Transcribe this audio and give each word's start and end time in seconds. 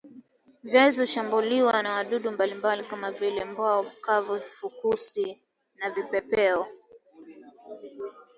viazi 0.63 1.01
hushambuliwa 1.01 1.83
na 1.83 1.93
wadudu 1.93 2.31
mbalimbali 2.31 2.83
kama 2.85 3.11
vile 3.11 3.45
mbawa 3.45 3.85
kavu 4.01 4.39
fukusi 4.41 5.41
na 5.75 5.89
vipepeo 5.89 6.67